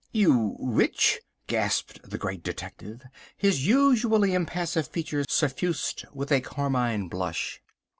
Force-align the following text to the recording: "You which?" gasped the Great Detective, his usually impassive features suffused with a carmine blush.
"You 0.11 0.55
which?" 0.57 1.19
gasped 1.45 2.09
the 2.09 2.17
Great 2.17 2.41
Detective, 2.41 3.03
his 3.37 3.67
usually 3.67 4.33
impassive 4.33 4.87
features 4.87 5.27
suffused 5.29 6.05
with 6.11 6.31
a 6.31 6.41
carmine 6.41 7.07
blush. 7.07 7.61